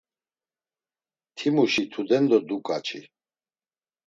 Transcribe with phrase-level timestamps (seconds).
[1.35, 3.01] Timuşi tudendo dukaçi.